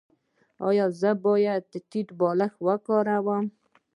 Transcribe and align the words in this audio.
ایا 0.67 0.85
زه 1.01 1.11
باید 1.25 1.63
ټیټ 1.89 2.07
بالښت 2.19 2.57
وکاروم؟ 2.67 3.45